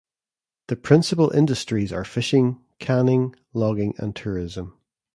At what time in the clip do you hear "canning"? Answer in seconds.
2.79-3.35